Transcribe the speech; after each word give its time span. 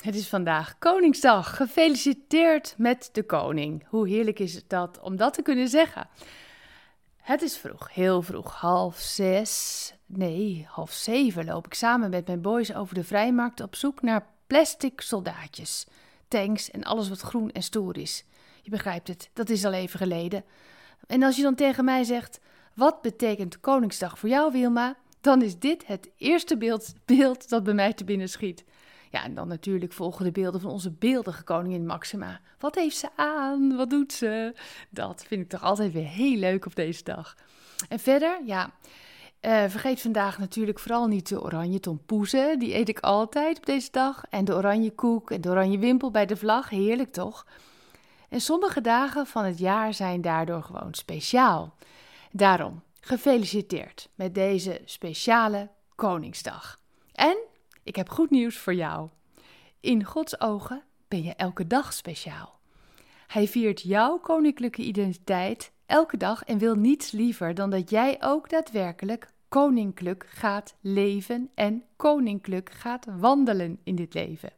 Het 0.00 0.14
is 0.14 0.28
vandaag 0.28 0.78
Koningsdag. 0.78 1.56
Gefeliciteerd 1.56 2.74
met 2.78 3.08
de 3.12 3.22
koning. 3.22 3.84
Hoe 3.88 4.08
heerlijk 4.08 4.38
is 4.38 4.54
het 4.54 4.68
dat 4.68 5.00
om 5.00 5.16
dat 5.16 5.34
te 5.34 5.42
kunnen 5.42 5.68
zeggen? 5.68 6.08
Het 7.16 7.42
is 7.42 7.56
vroeg, 7.56 7.94
heel 7.94 8.22
vroeg, 8.22 8.54
half 8.54 8.98
zes, 8.98 9.92
nee, 10.06 10.66
half 10.68 10.92
zeven 10.92 11.44
loop 11.44 11.66
ik 11.66 11.74
samen 11.74 12.10
met 12.10 12.26
mijn 12.26 12.40
boys 12.40 12.74
over 12.74 12.94
de 12.94 13.04
vrijmarkt 13.04 13.60
op 13.60 13.76
zoek 13.76 14.02
naar 14.02 14.26
plastic 14.46 15.00
soldaatjes, 15.00 15.86
tanks 16.28 16.70
en 16.70 16.84
alles 16.84 17.08
wat 17.08 17.20
groen 17.20 17.50
en 17.50 17.62
stoer 17.62 17.98
is. 17.98 18.24
Je 18.62 18.70
begrijpt 18.70 19.08
het, 19.08 19.30
dat 19.32 19.50
is 19.50 19.64
al 19.64 19.72
even 19.72 19.98
geleden. 19.98 20.44
En 21.06 21.22
als 21.22 21.36
je 21.36 21.42
dan 21.42 21.54
tegen 21.54 21.84
mij 21.84 22.04
zegt, 22.04 22.40
wat 22.74 23.02
betekent 23.02 23.60
Koningsdag 23.60 24.18
voor 24.18 24.28
jou 24.28 24.52
Wilma? 24.52 24.96
Dan 25.20 25.42
is 25.42 25.58
dit 25.58 25.86
het 25.86 26.10
eerste 26.16 26.56
beeld, 26.56 26.94
beeld 27.04 27.48
dat 27.48 27.62
bij 27.62 27.74
mij 27.74 27.92
te 27.92 28.04
binnen 28.04 28.28
schiet. 28.28 28.64
Ja, 29.10 29.24
en 29.24 29.34
dan 29.34 29.48
natuurlijk 29.48 29.92
volgen 29.92 30.24
de 30.24 30.32
beelden 30.32 30.60
van 30.60 30.70
onze 30.70 30.90
beeldige 30.90 31.42
koningin 31.42 31.86
Maxima. 31.86 32.40
Wat 32.58 32.74
heeft 32.74 32.96
ze 32.96 33.08
aan? 33.16 33.76
Wat 33.76 33.90
doet 33.90 34.12
ze? 34.12 34.54
Dat 34.90 35.24
vind 35.26 35.40
ik 35.40 35.48
toch 35.48 35.62
altijd 35.62 35.92
weer 35.92 36.06
heel 36.06 36.36
leuk 36.36 36.66
op 36.66 36.74
deze 36.74 37.04
dag. 37.04 37.36
En 37.88 37.98
verder, 37.98 38.40
ja, 38.44 38.70
uh, 39.40 39.64
vergeet 39.68 40.00
vandaag 40.00 40.38
natuurlijk 40.38 40.78
vooral 40.78 41.06
niet 41.06 41.28
de 41.28 41.42
oranje 41.42 41.80
tompoezen. 41.80 42.58
Die 42.58 42.74
eet 42.74 42.88
ik 42.88 43.00
altijd 43.00 43.56
op 43.58 43.66
deze 43.66 43.88
dag. 43.90 44.24
En 44.30 44.44
de 44.44 44.54
oranje 44.54 44.90
koek 44.90 45.30
en 45.30 45.40
de 45.40 45.48
oranje 45.48 45.78
wimpel 45.78 46.10
bij 46.10 46.26
de 46.26 46.36
vlag. 46.36 46.68
Heerlijk 46.68 47.12
toch? 47.12 47.46
En 48.28 48.40
sommige 48.40 48.80
dagen 48.80 49.26
van 49.26 49.44
het 49.44 49.58
jaar 49.58 49.94
zijn 49.94 50.20
daardoor 50.20 50.62
gewoon 50.62 50.94
speciaal. 50.94 51.74
Daarom, 52.32 52.82
gefeliciteerd 53.00 54.08
met 54.14 54.34
deze 54.34 54.80
speciale 54.84 55.68
Koningsdag. 55.94 56.78
En 57.12 57.36
ik 57.82 57.96
heb 57.96 58.08
goed 58.08 58.30
nieuws 58.30 58.58
voor 58.58 58.74
jou. 58.74 59.08
In 59.80 60.04
Gods 60.04 60.40
ogen 60.40 60.82
ben 61.08 61.22
je 61.22 61.34
elke 61.34 61.66
dag 61.66 61.92
speciaal. 61.92 62.58
Hij 63.26 63.48
viert 63.48 63.80
jouw 63.80 64.18
koninklijke 64.18 64.82
identiteit 64.82 65.72
elke 65.86 66.16
dag 66.16 66.42
en 66.42 66.58
wil 66.58 66.74
niets 66.74 67.10
liever 67.10 67.54
dan 67.54 67.70
dat 67.70 67.90
jij 67.90 68.16
ook 68.20 68.48
daadwerkelijk 68.48 69.30
koninklijk 69.48 70.26
gaat 70.28 70.74
leven 70.80 71.50
en 71.54 71.84
koninklijk 71.96 72.72
gaat 72.72 73.06
wandelen 73.18 73.78
in 73.82 73.94
dit 73.94 74.14
leven. 74.14 74.52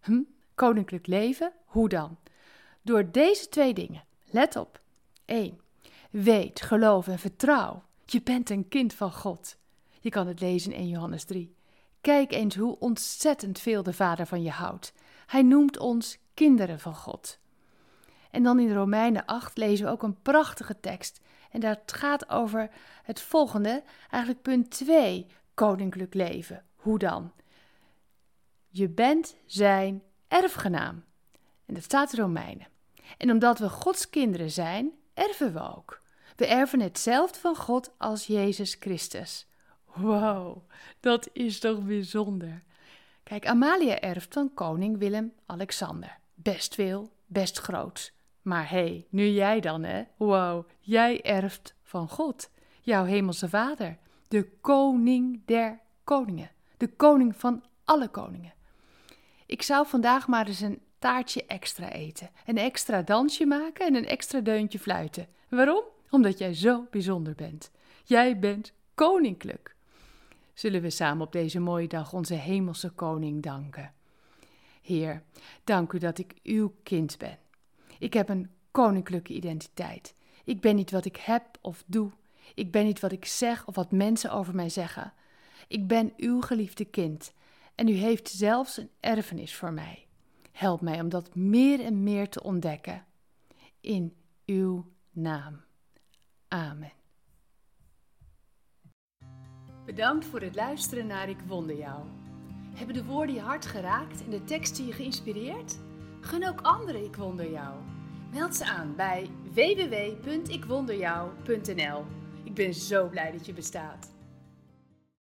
Hm, 0.00 0.22
koninklijk 0.54 1.06
leven? 1.06 1.52
Hoe 1.64 1.88
dan? 1.88 2.18
Door 2.82 3.10
deze 3.10 3.48
twee 3.48 3.74
dingen. 3.74 4.04
Let 4.24 4.56
op. 4.56 4.80
1. 5.24 5.60
Weet, 6.10 6.60
geloof 6.62 7.08
en 7.08 7.18
vertrouw. 7.18 7.82
Je 8.04 8.22
bent 8.22 8.50
een 8.50 8.68
kind 8.68 8.94
van 8.94 9.12
God. 9.12 9.56
Je 10.00 10.10
kan 10.10 10.26
het 10.26 10.40
lezen 10.40 10.72
in 10.72 10.88
Johannes 10.88 11.24
3. 11.24 11.54
Kijk 12.00 12.32
eens 12.32 12.56
hoe 12.56 12.78
ontzettend 12.78 13.58
veel 13.58 13.82
de 13.82 13.92
Vader 13.92 14.26
van 14.26 14.42
je 14.42 14.50
houdt. 14.50 14.92
Hij 15.26 15.42
noemt 15.42 15.78
ons 15.78 16.18
kinderen 16.34 16.80
van 16.80 16.94
God. 16.94 17.38
En 18.30 18.42
dan 18.42 18.58
in 18.60 18.72
Romeinen 18.72 19.24
8 19.24 19.58
lezen 19.58 19.86
we 19.86 19.92
ook 19.92 20.02
een 20.02 20.22
prachtige 20.22 20.80
tekst. 20.80 21.20
En 21.50 21.60
dat 21.60 21.78
gaat 21.86 22.28
over 22.28 22.70
het 23.02 23.20
volgende, 23.20 23.82
eigenlijk 24.10 24.42
punt 24.42 24.70
2, 24.70 25.26
koninklijk 25.54 26.14
leven. 26.14 26.64
Hoe 26.76 26.98
dan? 26.98 27.32
Je 28.68 28.88
bent 28.88 29.36
zijn 29.46 30.02
erfgenaam. 30.28 31.04
En 31.66 31.74
dat 31.74 31.82
staat 31.82 32.12
in 32.12 32.18
Romeinen. 32.18 32.66
En 33.16 33.30
omdat 33.30 33.58
we 33.58 33.68
Gods 33.68 34.10
kinderen 34.10 34.50
zijn, 34.50 34.92
erven 35.14 35.52
we 35.52 35.74
ook. 35.76 36.02
We 36.36 36.46
erven 36.46 36.80
hetzelfde 36.80 37.38
van 37.38 37.56
God 37.56 37.92
als 37.98 38.26
Jezus 38.26 38.76
Christus. 38.80 39.46
Wow, 39.94 40.62
dat 41.00 41.28
is 41.32 41.58
toch 41.58 41.84
bijzonder. 41.84 42.62
Kijk, 43.22 43.46
Amalia 43.46 44.00
erft 44.00 44.32
van 44.32 44.54
koning 44.54 44.98
Willem-Alexander. 44.98 46.18
Best 46.34 46.74
veel, 46.74 47.10
best 47.26 47.58
groot. 47.58 48.12
Maar 48.42 48.70
hé, 48.70 48.76
hey, 48.76 49.06
nu 49.08 49.26
jij 49.28 49.60
dan, 49.60 49.82
hè? 49.82 50.02
Wow, 50.16 50.68
jij 50.80 51.22
erft 51.22 51.74
van 51.82 52.08
God, 52.08 52.50
jouw 52.80 53.04
hemelse 53.04 53.48
vader, 53.48 53.98
de 54.28 54.50
koning 54.60 55.42
der 55.44 55.78
koningen, 56.04 56.50
de 56.76 56.88
koning 56.88 57.36
van 57.36 57.64
alle 57.84 58.08
koningen. 58.08 58.52
Ik 59.46 59.62
zou 59.62 59.86
vandaag 59.86 60.28
maar 60.28 60.46
eens 60.46 60.60
een 60.60 60.82
taartje 60.98 61.46
extra 61.46 61.92
eten, 61.92 62.30
een 62.46 62.58
extra 62.58 63.02
dansje 63.02 63.46
maken 63.46 63.86
en 63.86 63.94
een 63.94 64.06
extra 64.06 64.40
deuntje 64.40 64.78
fluiten. 64.78 65.26
Waarom? 65.48 65.82
Omdat 66.10 66.38
jij 66.38 66.54
zo 66.54 66.86
bijzonder 66.90 67.34
bent. 67.34 67.70
Jij 68.04 68.38
bent 68.38 68.72
koninklijk 68.94 69.76
zullen 70.60 70.82
we 70.82 70.90
samen 70.90 71.26
op 71.26 71.32
deze 71.32 71.60
mooie 71.60 71.88
dag 71.88 72.12
onze 72.12 72.34
hemelse 72.34 72.90
koning 72.90 73.42
danken. 73.42 73.92
Heer, 74.82 75.22
dank 75.64 75.92
u 75.92 75.98
dat 75.98 76.18
ik 76.18 76.34
uw 76.42 76.74
kind 76.82 77.18
ben. 77.18 77.38
Ik 77.98 78.12
heb 78.12 78.28
een 78.28 78.50
koninklijke 78.70 79.32
identiteit. 79.32 80.14
Ik 80.44 80.60
ben 80.60 80.76
niet 80.76 80.90
wat 80.90 81.04
ik 81.04 81.16
heb 81.16 81.58
of 81.60 81.84
doe. 81.86 82.10
Ik 82.54 82.72
ben 82.72 82.84
niet 82.84 83.00
wat 83.00 83.12
ik 83.12 83.24
zeg 83.24 83.66
of 83.66 83.74
wat 83.74 83.90
mensen 83.90 84.32
over 84.32 84.54
mij 84.54 84.68
zeggen. 84.68 85.12
Ik 85.68 85.86
ben 85.86 86.12
uw 86.16 86.40
geliefde 86.40 86.84
kind 86.84 87.32
en 87.74 87.88
u 87.88 87.92
heeft 87.92 88.28
zelfs 88.28 88.76
een 88.76 88.90
erfenis 89.00 89.54
voor 89.54 89.72
mij. 89.72 90.06
Help 90.52 90.80
mij 90.80 91.00
om 91.00 91.08
dat 91.08 91.34
meer 91.34 91.80
en 91.80 92.02
meer 92.02 92.28
te 92.28 92.42
ontdekken. 92.42 93.04
In 93.80 94.16
uw 94.46 94.92
naam. 95.10 95.60
Amen. 96.48 96.99
Bedankt 99.94 100.26
voor 100.26 100.40
het 100.40 100.54
luisteren 100.54 101.06
naar 101.06 101.28
Ik 101.28 101.40
Wonder 101.46 101.76
Jou. 101.76 102.02
Hebben 102.74 102.94
de 102.94 103.04
woorden 103.04 103.34
je 103.34 103.40
hart 103.40 103.66
geraakt 103.66 104.24
en 104.24 104.30
de 104.30 104.44
teksten 104.44 104.86
je 104.86 104.92
geïnspireerd? 104.92 105.78
Gun 106.20 106.48
ook 106.48 106.60
anderen 106.60 107.04
Ik 107.04 107.16
Wonder 107.16 107.50
Jou. 107.50 107.74
Meld 108.32 108.56
ze 108.56 108.64
aan 108.64 108.94
bij 108.96 109.30
www.ikwonderjou.nl. 109.52 112.04
Ik 112.44 112.54
ben 112.54 112.74
zo 112.74 113.08
blij 113.08 113.32
dat 113.32 113.46
je 113.46 113.52
bestaat. 113.52 114.10